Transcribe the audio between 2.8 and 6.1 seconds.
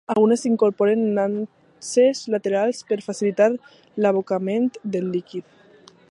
per facilitar l'abocament del líquid.